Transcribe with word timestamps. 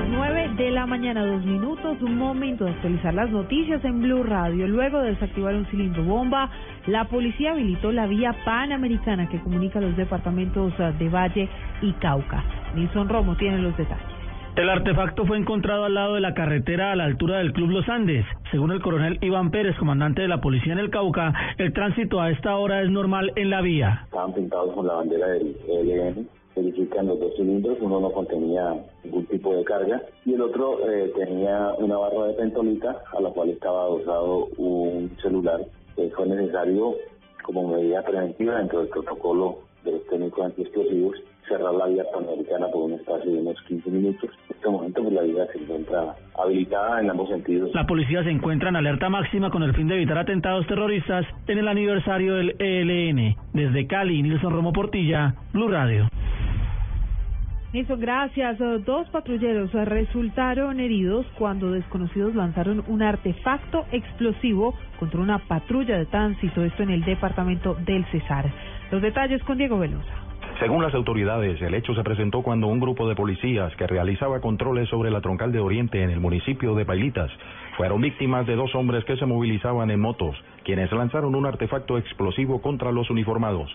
las 0.00 0.08
9 0.10 0.50
de 0.58 0.70
la 0.72 0.84
mañana, 0.84 1.24
dos 1.24 1.42
minutos, 1.42 1.96
un 2.02 2.18
momento 2.18 2.66
de 2.66 2.72
actualizar 2.72 3.14
las 3.14 3.30
noticias 3.30 3.82
en 3.82 4.02
Blue 4.02 4.24
Radio. 4.24 4.68
Luego 4.68 5.00
de 5.00 5.12
desactivar 5.12 5.54
un 5.54 5.64
cilindro 5.66 6.04
bomba, 6.04 6.50
la 6.86 7.06
policía 7.06 7.52
habilitó 7.52 7.92
la 7.92 8.06
vía 8.06 8.36
panamericana 8.44 9.26
que 9.30 9.40
comunica 9.40 9.80
los 9.80 9.96
departamentos 9.96 10.74
eh, 10.78 10.92
de 10.98 11.08
Valle 11.08 11.48
y 11.80 11.92
Cauca. 11.94 12.44
Nilson 12.74 13.08
Romo 13.08 13.38
tiene 13.38 13.56
los 13.56 13.74
detalles. 13.74 14.04
El 14.56 14.68
artefacto 14.68 15.24
fue 15.24 15.38
encontrado 15.38 15.84
al 15.84 15.94
lado 15.94 16.16
de 16.16 16.20
la 16.20 16.34
carretera 16.34 16.92
a 16.92 16.96
la 16.96 17.04
altura 17.04 17.38
del 17.38 17.54
Club 17.54 17.70
Los 17.70 17.88
Andes. 17.88 18.26
Según 18.50 18.72
el 18.72 18.82
coronel 18.82 19.18
Iván 19.22 19.50
Pérez, 19.50 19.78
comandante 19.78 20.20
de 20.20 20.28
la 20.28 20.42
policía 20.42 20.74
en 20.74 20.78
el 20.78 20.90
Cauca, 20.90 21.32
el 21.56 21.72
tránsito 21.72 22.20
a 22.20 22.30
esta 22.30 22.54
hora 22.56 22.82
es 22.82 22.90
normal 22.90 23.32
en 23.34 23.48
la 23.48 23.62
vía. 23.62 24.02
Estaban 24.04 24.34
pintados 24.34 24.74
con 24.74 24.86
la 24.86 24.92
bandera 24.92 25.26
del 25.28 25.56
ELN 25.66 26.35
verifican 26.56 27.06
los 27.06 27.20
dos 27.20 27.36
cilindros, 27.36 27.78
uno 27.80 28.00
no 28.00 28.10
contenía 28.10 28.74
ningún 29.04 29.26
tipo 29.26 29.54
de 29.54 29.64
carga 29.64 30.02
y 30.24 30.34
el 30.34 30.40
otro 30.40 30.88
eh, 30.90 31.12
tenía 31.14 31.72
una 31.78 31.98
barra 31.98 32.28
de 32.28 32.34
pentolita 32.34 33.02
a 33.16 33.20
la 33.20 33.30
cual 33.30 33.50
estaba 33.50 33.82
adosado 33.82 34.48
un 34.56 35.10
celular. 35.22 35.60
que 35.94 36.10
fue 36.10 36.26
necesario, 36.26 36.94
como 37.42 37.68
medida 37.68 38.02
preventiva 38.02 38.58
dentro 38.58 38.80
del 38.80 38.88
protocolo 38.88 39.58
de 39.84 39.92
los 39.92 40.06
técnicos 40.06 40.44
antiexplosivos, 40.44 41.16
cerrar 41.48 41.74
la 41.74 41.86
vía 41.86 42.04
panamericana 42.12 42.66
por 42.68 42.82
un 42.84 42.92
espacio 42.94 43.30
de 43.30 43.38
unos 43.38 43.60
15 43.68 43.90
minutos. 43.90 44.30
En 44.48 44.56
este 44.56 44.68
momento 44.68 45.02
pues, 45.02 45.14
la 45.14 45.22
vía 45.22 45.46
se 45.52 45.58
encuentra 45.58 46.16
habilitada 46.38 47.00
en 47.00 47.10
ambos 47.10 47.28
sentidos. 47.28 47.70
La 47.74 47.86
policía 47.86 48.24
se 48.24 48.30
encuentra 48.30 48.68
en 48.68 48.76
alerta 48.76 49.08
máxima 49.08 49.50
con 49.50 49.62
el 49.62 49.74
fin 49.74 49.88
de 49.88 49.94
evitar 49.94 50.18
atentados 50.18 50.66
terroristas 50.66 51.24
en 51.46 51.58
el 51.58 51.68
aniversario 51.68 52.34
del 52.34 52.56
ELN. 52.58 53.36
Desde 53.52 53.86
Cali, 53.86 54.22
Nilson 54.22 54.52
Romo 54.52 54.72
Portilla, 54.72 55.34
Blue 55.52 55.68
Radio. 55.68 56.08
Eso, 57.72 57.96
gracias. 57.96 58.58
Dos 58.84 59.08
patrulleros 59.10 59.72
resultaron 59.72 60.80
heridos 60.80 61.26
cuando 61.38 61.70
desconocidos 61.70 62.34
lanzaron 62.34 62.84
un 62.86 63.02
artefacto 63.02 63.86
explosivo 63.92 64.74
contra 64.98 65.20
una 65.20 65.38
patrulla 65.38 65.98
de 65.98 66.06
tránsito, 66.06 66.64
esto 66.64 66.82
en 66.82 66.90
el 66.90 67.04
departamento 67.04 67.74
del 67.74 68.04
Cesar. 68.06 68.50
Los 68.90 69.02
detalles 69.02 69.42
con 69.42 69.58
Diego 69.58 69.78
Velosa. 69.78 70.25
Según 70.58 70.82
las 70.82 70.94
autoridades, 70.94 71.60
el 71.60 71.74
hecho 71.74 71.94
se 71.94 72.02
presentó 72.02 72.40
cuando 72.40 72.68
un 72.68 72.80
grupo 72.80 73.06
de 73.06 73.14
policías 73.14 73.76
que 73.76 73.86
realizaba 73.86 74.40
controles 74.40 74.88
sobre 74.88 75.10
la 75.10 75.20
troncal 75.20 75.52
de 75.52 75.60
Oriente 75.60 76.02
en 76.02 76.08
el 76.08 76.18
municipio 76.18 76.74
de 76.74 76.86
Pailitas 76.86 77.30
fueron 77.76 78.00
víctimas 78.00 78.46
de 78.46 78.56
dos 78.56 78.74
hombres 78.74 79.04
que 79.04 79.18
se 79.18 79.26
movilizaban 79.26 79.90
en 79.90 80.00
motos, 80.00 80.34
quienes 80.64 80.90
lanzaron 80.92 81.34
un 81.34 81.44
artefacto 81.44 81.98
explosivo 81.98 82.62
contra 82.62 82.90
los 82.90 83.10
uniformados. 83.10 83.70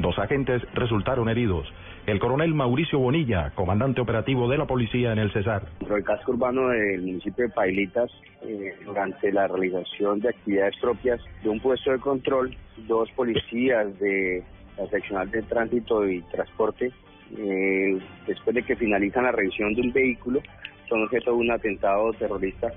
Dos 0.00 0.18
agentes 0.18 0.60
resultaron 0.74 1.28
heridos. 1.28 1.72
El 2.04 2.18
coronel 2.18 2.52
Mauricio 2.52 2.98
Bonilla, 2.98 3.52
comandante 3.54 4.00
operativo 4.00 4.48
de 4.48 4.58
la 4.58 4.66
policía 4.66 5.12
en 5.12 5.20
el 5.20 5.32
Cesar. 5.32 5.62
Dentro 5.78 5.94
del 5.94 6.04
casco 6.04 6.32
urbano 6.32 6.68
del 6.70 7.00
municipio 7.00 7.46
de 7.46 7.52
Pailitas, 7.52 8.10
eh, 8.42 8.74
durante 8.84 9.32
la 9.32 9.46
realización 9.46 10.18
de 10.18 10.30
actividades 10.30 10.74
propias 10.80 11.20
de 11.44 11.48
un 11.48 11.60
puesto 11.60 11.92
de 11.92 12.00
control, 12.00 12.56
dos 12.88 13.08
policías 13.12 13.96
de 14.00 14.42
la 14.78 14.86
seccional 14.88 15.30
de 15.30 15.42
tránsito 15.42 16.08
y 16.08 16.20
transporte, 16.22 16.92
eh, 17.36 17.98
después 18.26 18.54
de 18.54 18.62
que 18.62 18.76
finalizan 18.76 19.24
la 19.24 19.32
revisión 19.32 19.74
de 19.74 19.82
un 19.82 19.92
vehículo, 19.92 20.40
son 20.88 21.02
objeto 21.04 21.30
de 21.30 21.36
un 21.36 21.50
atentado 21.50 22.12
terrorista 22.14 22.72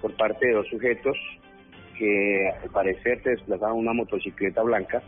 por 0.00 0.14
parte 0.16 0.46
de 0.46 0.54
dos 0.54 0.66
sujetos 0.68 1.16
que 1.98 2.50
al 2.62 2.70
parecer 2.70 3.22
se 3.22 3.30
desplazaban 3.30 3.76
una 3.76 3.92
motocicleta 3.92 4.62
blanca 4.62 5.02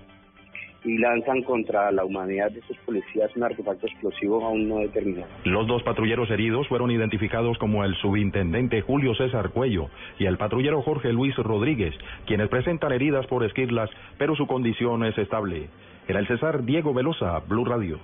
y 0.85 0.99
lanzan 0.99 1.43
contra 1.43 1.91
la 1.91 2.05
humanidad 2.05 2.51
de 2.51 2.61
estos 2.61 2.77
policías 2.79 3.35
un 3.37 3.45
artefacto 3.45 3.87
explosivo 3.87 4.45
aún 4.45 4.69
no 4.69 4.79
determinado. 4.79 5.27
Los 5.45 5.67
dos 5.67 5.83
patrulleros 5.83 6.31
heridos 6.31 6.69
fueron 6.69 6.91
identificados 6.91 7.59
como 7.59 7.85
el 7.85 7.95
subintendente 7.97 8.81
Julio 8.83 9.15
César 9.15 9.51
Cuello 9.51 9.89
y 10.19 10.27
el 10.27 10.39
patrullero 10.39 10.83
Jorge 10.83 11.13
Luis 11.13 11.37
Rodríguez, 11.37 11.95
quienes 12.27 12.49
presentan 12.49 12.93
heridas 12.93 13.27
por 13.27 13.45
esquirlas, 13.45 13.91
pero 14.19 14.37
su 14.37 14.47
condición 14.47 15.05
es 15.05 15.17
estable. 15.19 15.69
En 16.07 16.17
el 16.17 16.27
César, 16.27 16.65
Diego 16.65 16.95
Velosa, 16.95 17.41
Blue 17.47 17.65
Radio. 17.65 17.99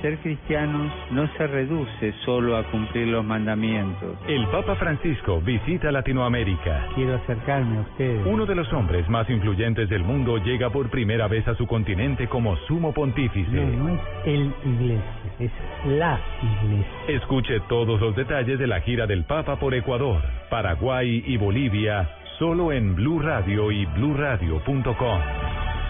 Ser 0.00 0.18
cristiano 0.18 0.92
no 1.12 1.28
se 1.36 1.46
reduce 1.46 2.12
solo 2.24 2.56
a 2.56 2.64
cumplir 2.64 3.08
los 3.08 3.24
mandamientos. 3.24 4.18
El 4.26 4.46
Papa 4.48 4.74
Francisco 4.74 5.40
visita 5.40 5.92
Latinoamérica. 5.92 6.88
Quiero 6.94 7.14
acercarme 7.14 7.78
a 7.78 7.80
ustedes. 7.82 8.26
Uno 8.26 8.44
de 8.44 8.54
los 8.54 8.72
hombres 8.72 9.08
más 9.08 9.30
influyentes 9.30 9.88
del 9.88 10.02
mundo 10.02 10.38
llega 10.38 10.70
por 10.70 10.90
primera 10.90 11.28
vez 11.28 11.46
a 11.46 11.54
su 11.54 11.66
continente 11.66 12.26
como 12.28 12.56
sumo 12.68 12.92
pontífice. 12.92 13.50
No, 13.52 13.84
no 13.84 13.94
es 13.94 14.00
el 14.24 14.52
iglesia, 14.64 15.04
es 15.38 15.52
la 15.86 16.18
iglesia. 16.42 16.92
Escuche 17.08 17.60
todos 17.68 18.00
los 18.00 18.16
detalles 18.16 18.58
de 18.58 18.66
la 18.66 18.80
gira 18.80 19.06
del 19.06 19.24
Papa 19.24 19.56
por 19.60 19.74
Ecuador, 19.74 20.20
Paraguay 20.50 21.22
y 21.26 21.36
Bolivia, 21.36 22.08
solo 22.38 22.72
en 22.72 22.96
Blue 22.96 23.20
Radio 23.20 23.70
y 23.70 23.86
bluradio.com. 23.86 25.20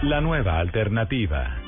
La 0.03 0.21
nueva 0.21 0.59
alternativa. 0.59 1.62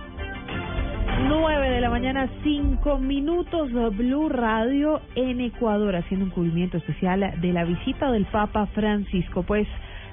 9 1.96 2.08
de 2.08 2.14
la 2.14 2.20
mañana, 2.20 2.30
5 2.44 2.98
minutos, 3.00 3.72
Blue 3.96 4.28
Radio 4.28 5.00
en 5.16 5.40
Ecuador, 5.40 5.96
haciendo 5.96 6.26
un 6.26 6.32
cubrimiento 6.32 6.78
especial 6.78 7.36
de 7.40 7.54
la 7.54 7.64
visita 7.64 8.12
del 8.12 8.26
Papa 8.26 8.66
Francisco. 8.68 9.44
Pues 9.44 9.66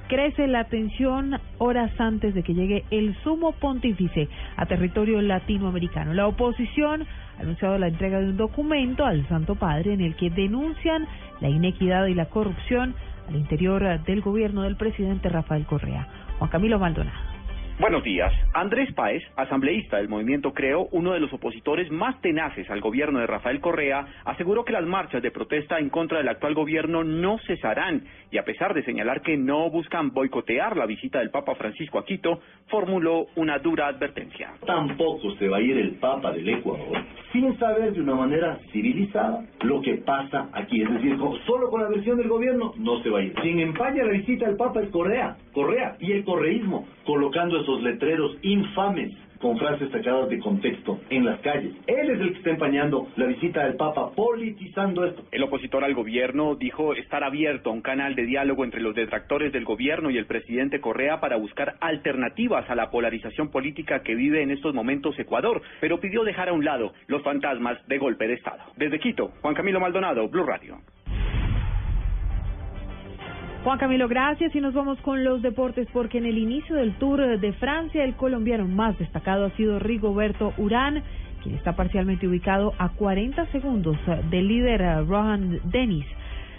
crece 0.07 0.47
la 0.47 0.65
tensión 0.65 1.41
horas 1.59 1.91
antes 1.99 2.35
de 2.35 2.45
que 2.45 2.55
llegue 2.55 2.85
el 2.93 3.17
sumo 3.25 3.51
pontífice 3.53 4.29
a 4.57 4.67
territorio 4.67 5.21
latinoamericano. 5.23 6.15
La 6.15 6.29
oposición 6.29 7.05
ha 7.37 7.43
anunciado 7.43 7.77
la 7.79 7.89
entrega 7.89 8.21
de 8.21 8.27
un 8.27 8.37
documento 8.37 9.05
al 9.05 9.27
Santo 9.29 9.57
Padre 9.57 9.95
en 9.95 10.03
el 10.03 10.15
que 10.15 10.31
denuncian 10.31 11.09
la 11.41 11.49
inequidad 11.49 12.07
y 12.07 12.15
la 12.15 12.27
corrupción 12.27 12.95
al 13.29 13.35
interior 13.35 14.05
del 14.05 14.21
gobierno 14.21 14.63
del 14.63 14.77
presidente 14.77 15.29
Rafael 15.29 15.67
Correa. 15.67 16.07
Juan 16.39 16.51
Camilo 16.51 16.79
Maldonado. 16.79 17.32
Buenos 17.79 18.05
días. 18.05 18.33
Andrés 18.53 18.93
Páez, 18.93 19.23
asambleísta 19.35 19.97
del 19.97 20.09
movimiento 20.09 20.53
Creo, 20.53 20.89
uno 20.93 21.13
de 21.13 21.21
los 21.21 21.33
opositores 21.33 21.91
más 21.91 22.21
tenaces 22.21 22.69
al 22.71 22.81
gobierno 22.81 23.19
de 23.19 23.27
Rafael 23.27 23.61
Correa, 23.61 24.07
aseguró 24.25 24.65
que 24.65 24.73
las 24.73 24.85
marchas 24.85 25.23
de 25.23 25.31
protesta 25.31 25.79
en 25.79 25.89
contra 25.89 26.19
del 26.19 26.29
actual 26.29 26.55
gobierno 26.55 27.03
no 27.03 27.39
cesarán 27.47 28.05
y 28.31 28.39
a 28.39 28.45
pesar 28.45 28.75
de 28.75 28.85
señalar 28.85 29.23
que 29.23 29.37
no 29.37 29.71
buscan 29.71 30.13
boicotear 30.13 30.77
la 30.77 30.87
visita 30.87 31.19
del 31.19 31.31
Papa 31.31 31.55
Francisco 31.55 31.99
a 31.99 32.05
Quito, 32.05 32.41
formuló 32.69 33.27
una 33.37 33.59
dura 33.59 33.89
advertencia. 33.89 34.53
Tampoco 34.67 35.35
se 35.37 35.49
va 35.49 35.57
a 35.57 35.61
ir 35.63 35.77
el 35.79 35.93
Papa 35.93 36.31
del 36.31 36.49
Ecuador 36.49 37.03
sin 37.33 37.59
saber 37.59 37.93
de 37.93 38.01
una 38.01 38.15
manera 38.15 38.59
civilizada 38.73 39.45
lo 39.63 39.81
que 39.81 39.95
pasa 39.99 40.49
aquí. 40.53 40.83
Es 40.83 40.91
decir, 40.91 41.17
solo 41.47 41.71
con 41.71 41.83
la 41.83 41.89
versión 41.89 42.19
del 42.19 42.29
gobierno 42.29 42.73
no 42.77 43.03
se 43.03 43.11
va 43.11 43.21
a 43.21 43.23
ir. 43.23 43.33
Quien 43.35 43.61
empaña 43.61 44.05
la 44.05 44.13
visita 44.13 44.47
del 44.47 44.57
Papa 44.57 44.83
es 44.83 44.91
Correa, 44.91 45.37
Correa 45.53 45.97
y 45.99 46.13
el 46.13 46.25
correísmo, 46.25 46.87
colocando 47.05 47.61
esos 47.61 47.83
letreros 47.83 48.37
infames 48.43 49.13
con 49.43 49.59
frases 49.59 49.91
sacadas 49.91 50.29
de 50.29 50.39
contexto 50.39 51.01
en 51.11 51.27
las 51.27 51.41
calles. 51.41 51.75
Él 51.89 52.11
es 52.11 52.21
el 52.21 52.33
que 52.33 52.39
está 52.39 52.51
empañando 52.51 53.09
la 53.17 53.27
visita 53.27 53.65
del 53.65 53.75
Papa, 53.75 54.13
politizando 54.13 55.05
esto. 55.05 55.25
El 55.33 55.43
opositor 55.43 55.83
al 55.85 55.95
gobierno 55.95 56.55
dijo 56.55 56.95
estar 56.95 57.25
abierto 57.25 57.71
a 57.71 57.73
un 57.73 57.83
canal 57.83 58.15
de 58.15 58.25
diálogo 58.25 58.65
entre 58.65 58.81
los 58.81 58.95
detractores 58.95 59.53
del 59.53 59.65
gobierno 59.65 60.11
y 60.11 60.17
el 60.17 60.27
presidente 60.27 60.81
Correa 60.81 61.21
para 61.21 61.37
buscar 61.37 61.75
alternativas 61.81 62.71
a 62.71 62.77
la 62.77 62.91
polarización 62.91 63.51
política 63.51 64.03
que 64.03 64.15
vive 64.15 64.43
en 64.43 64.53
estos 64.53 64.75
momentos 64.75 65.19
Ecuador, 65.19 65.61
pero 65.81 65.99
pidió 65.99 66.23
dejar 66.23 66.49
a 66.49 66.53
un 66.53 66.65
lado 66.65 66.93
los 67.09 67.23
fantasmas 67.23 67.77
de 67.89 67.99
golpe 67.99 68.29
de 68.29 68.35
Estado. 68.35 68.63
Desde 68.77 69.01
Quito, 69.01 69.33
Juan 69.43 69.55
Camilo 69.55 69.81
Maldonado, 69.81 70.29
Blue 70.29 70.45
Radio. 70.45 70.79
Juan 73.65 73.79
Camilo, 73.79 74.09
gracias 74.09 74.53
y 74.57 74.61
nos 74.61 74.75
vamos 74.75 74.99
con 75.03 75.23
los 75.23 75.41
deportes 75.41 75.87
porque 75.93 76.19
en 76.19 76.27
el 76.27 76.37
inicio 76.37 76.75
del 76.75 76.95
Tour 76.95 77.39
de 77.39 77.53
Francia 77.53 78.03
el 78.03 78.17
colombiano 78.17 78.67
más 78.67 78.99
destacado 78.99 79.45
ha 79.45 79.51
sido 79.51 79.79
Rigoberto 79.79 80.53
Urán, 80.57 81.05
quien 81.45 81.55
está 81.55 81.77
parcialmente 81.77 82.27
ubicado 82.27 82.75
a 82.79 82.89
40 82.89 83.47
segundos 83.53 83.97
del 84.31 84.49
líder 84.49 84.81
eh, 84.81 85.03
Rohan 85.03 85.61
Dennis. 85.71 86.07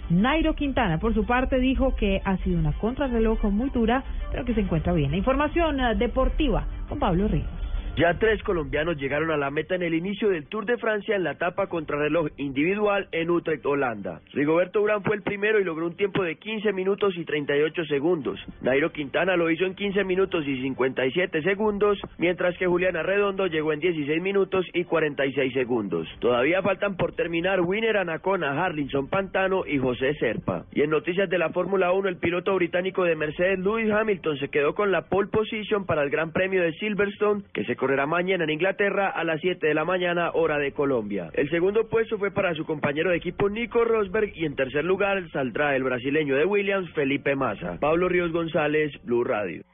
Nairo 0.08 0.54
Quintana, 0.54 0.98
por 0.98 1.12
su 1.12 1.26
parte, 1.26 1.58
dijo 1.58 1.94
que 1.94 2.22
ha 2.24 2.38
sido 2.38 2.58
una 2.58 2.72
contrarreloj 2.72 3.44
muy 3.50 3.68
dura, 3.68 4.02
pero 4.30 4.46
que 4.46 4.54
se 4.54 4.62
encuentra 4.62 4.94
bien. 4.94 5.10
La 5.10 5.18
información 5.18 5.80
eh, 5.80 5.94
deportiva 5.96 6.66
con 6.88 6.98
Pablo 6.98 7.28
Ríos. 7.28 7.63
Ya 7.96 8.12
tres 8.18 8.42
colombianos 8.42 8.96
llegaron 8.96 9.30
a 9.30 9.36
la 9.36 9.52
meta 9.52 9.76
en 9.76 9.84
el 9.84 9.94
inicio 9.94 10.28
del 10.28 10.48
Tour 10.48 10.66
de 10.66 10.78
Francia 10.78 11.14
en 11.14 11.22
la 11.22 11.32
etapa 11.32 11.68
contrarreloj 11.68 12.26
individual 12.38 13.06
en 13.12 13.30
Utrecht, 13.30 13.64
Holanda. 13.64 14.20
Rigoberto 14.32 14.82
Urán 14.82 15.04
fue 15.04 15.14
el 15.14 15.22
primero 15.22 15.60
y 15.60 15.64
logró 15.64 15.86
un 15.86 15.94
tiempo 15.94 16.24
de 16.24 16.34
15 16.34 16.72
minutos 16.72 17.14
y 17.16 17.24
38 17.24 17.84
segundos. 17.84 18.40
Nairo 18.62 18.90
Quintana 18.90 19.36
lo 19.36 19.48
hizo 19.48 19.64
en 19.64 19.76
15 19.76 20.02
minutos 20.02 20.44
y 20.44 20.60
57 20.60 21.42
segundos, 21.42 21.96
mientras 22.18 22.58
que 22.58 22.66
Juliana 22.66 23.04
Redondo 23.04 23.46
llegó 23.46 23.72
en 23.72 23.78
16 23.78 24.20
minutos 24.20 24.66
y 24.72 24.82
46 24.82 25.52
segundos. 25.52 26.08
Todavía 26.18 26.62
faltan 26.62 26.96
por 26.96 27.12
terminar 27.12 27.60
Winner 27.60 27.98
Anacona, 27.98 28.60
Harlinson 28.60 29.06
Pantano 29.06 29.66
y 29.68 29.78
José 29.78 30.14
Serpa. 30.14 30.64
Y 30.72 30.82
en 30.82 30.90
noticias 30.90 31.30
de 31.30 31.38
la 31.38 31.50
Fórmula 31.50 31.92
1, 31.92 32.08
el 32.08 32.16
piloto 32.16 32.56
británico 32.56 33.04
de 33.04 33.14
Mercedes, 33.14 33.60
Lewis 33.60 33.88
Hamilton, 33.92 34.36
se 34.38 34.48
quedó 34.48 34.74
con 34.74 34.90
la 34.90 35.02
pole 35.02 35.28
position 35.28 35.86
para 35.86 36.02
el 36.02 36.10
Gran 36.10 36.32
Premio 36.32 36.60
de 36.60 36.72
Silverstone, 36.72 37.44
que 37.52 37.64
se 37.64 37.76
correrá 37.84 38.06
mañana 38.06 38.44
en 38.44 38.50
Inglaterra 38.50 39.10
a 39.10 39.24
las 39.24 39.42
7 39.42 39.66
de 39.66 39.74
la 39.74 39.84
mañana, 39.84 40.30
hora 40.32 40.56
de 40.56 40.72
Colombia. 40.72 41.28
El 41.34 41.50
segundo 41.50 41.86
puesto 41.86 42.16
fue 42.16 42.30
para 42.30 42.54
su 42.54 42.64
compañero 42.64 43.10
de 43.10 43.18
equipo 43.18 43.50
Nico 43.50 43.84
Rosberg 43.84 44.32
y 44.34 44.46
en 44.46 44.56
tercer 44.56 44.86
lugar 44.86 45.22
saldrá 45.32 45.76
el 45.76 45.84
brasileño 45.84 46.34
de 46.34 46.46
Williams, 46.46 46.90
Felipe 46.94 47.36
Massa. 47.36 47.76
Pablo 47.78 48.08
Ríos 48.08 48.32
González, 48.32 48.90
Blue 49.04 49.22
Radio. 49.22 49.64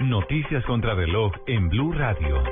Noticias 0.00 0.64
contra 0.64 0.94
reloj 0.94 1.30
en 1.46 1.68
Blue 1.68 1.92
Radio. 1.92 2.42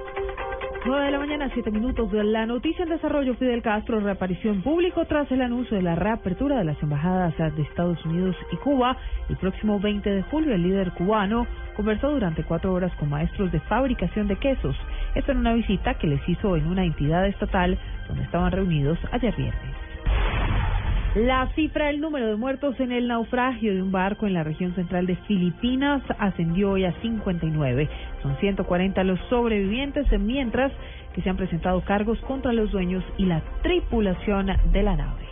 9 0.86 1.04
de 1.04 1.10
la 1.10 1.18
mañana, 1.18 1.50
7 1.52 1.70
minutos. 1.72 2.12
de 2.12 2.22
La 2.22 2.46
noticia 2.46 2.84
en 2.84 2.90
desarrollo, 2.90 3.34
Fidel 3.34 3.60
Castro 3.60 3.98
reapareció 3.98 4.52
en 4.52 4.62
público 4.62 5.04
tras 5.06 5.28
el 5.32 5.40
anuncio 5.40 5.76
de 5.76 5.82
la 5.82 5.96
reapertura 5.96 6.58
de 6.58 6.64
las 6.64 6.80
embajadas 6.80 7.34
de 7.38 7.62
Estados 7.62 8.04
Unidos 8.04 8.36
y 8.52 8.56
Cuba. 8.56 8.96
El 9.28 9.36
próximo 9.36 9.80
20 9.80 10.08
de 10.08 10.22
julio, 10.24 10.54
el 10.54 10.62
líder 10.62 10.92
cubano 10.92 11.46
conversó 11.74 12.12
durante 12.12 12.44
cuatro 12.44 12.72
horas 12.72 12.94
con 13.00 13.10
maestros 13.10 13.50
de 13.50 13.58
fabricación 13.60 14.28
de 14.28 14.36
quesos. 14.36 14.76
Esto 15.16 15.32
en 15.32 15.38
una 15.38 15.54
visita 15.54 15.94
que 15.94 16.06
les 16.06 16.20
hizo 16.28 16.56
en 16.56 16.66
una 16.66 16.84
entidad 16.84 17.26
estatal 17.26 17.78
donde 18.06 18.22
estaban 18.22 18.52
reunidos 18.52 18.98
ayer 19.12 19.34
viernes. 19.34 19.74
La 21.14 21.48
cifra 21.54 21.86
del 21.86 22.02
número 22.02 22.26
de 22.26 22.36
muertos 22.36 22.78
en 22.78 22.92
el 22.92 23.08
naufragio 23.08 23.74
de 23.74 23.80
un 23.80 23.90
barco 23.90 24.26
en 24.26 24.34
la 24.34 24.44
región 24.44 24.74
central 24.74 25.06
de 25.06 25.16
Filipinas 25.26 26.02
ascendió 26.18 26.72
hoy 26.72 26.84
a 26.84 26.92
59. 27.00 27.88
Son 28.20 28.36
140 28.36 29.02
los 29.04 29.18
sobrevivientes, 29.30 30.06
mientras 30.20 30.70
que 31.14 31.22
se 31.22 31.30
han 31.30 31.38
presentado 31.38 31.80
cargos 31.80 32.20
contra 32.20 32.52
los 32.52 32.70
dueños 32.70 33.02
y 33.16 33.24
la 33.24 33.40
tripulación 33.62 34.48
de 34.70 34.82
la 34.82 34.96
nave. 34.96 35.25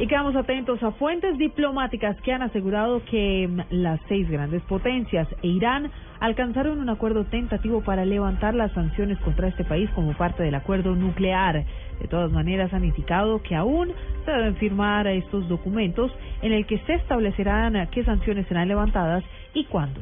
Y 0.00 0.06
quedamos 0.06 0.36
atentos 0.36 0.80
a 0.84 0.92
fuentes 0.92 1.36
diplomáticas 1.38 2.16
que 2.20 2.32
han 2.32 2.42
asegurado 2.42 3.02
que 3.06 3.48
mm, 3.48 3.60
las 3.70 3.98
seis 4.06 4.30
grandes 4.30 4.62
potencias 4.62 5.26
e 5.42 5.48
Irán 5.48 5.90
alcanzaron 6.20 6.78
un 6.78 6.88
acuerdo 6.88 7.24
tentativo 7.24 7.80
para 7.82 8.04
levantar 8.04 8.54
las 8.54 8.70
sanciones 8.72 9.18
contra 9.18 9.48
este 9.48 9.64
país 9.64 9.90
como 9.96 10.12
parte 10.12 10.44
del 10.44 10.54
acuerdo 10.54 10.94
nuclear. 10.94 11.64
De 12.00 12.06
todas 12.08 12.30
maneras, 12.30 12.72
han 12.72 12.84
indicado 12.84 13.42
que 13.42 13.56
aún 13.56 13.92
se 14.24 14.30
deben 14.30 14.54
firmar 14.56 15.08
estos 15.08 15.48
documentos 15.48 16.12
en 16.42 16.52
el 16.52 16.64
que 16.66 16.78
se 16.78 16.94
establecerán 16.94 17.88
qué 17.90 18.04
sanciones 18.04 18.46
serán 18.46 18.68
levantadas 18.68 19.24
y 19.52 19.64
cuándo. 19.64 20.00